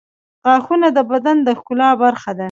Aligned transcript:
غاښونه 0.45 0.87
د 0.97 0.99
بدن 1.11 1.37
د 1.47 1.47
ښکلا 1.59 1.89
برخه 2.03 2.31
ده. 2.37 2.39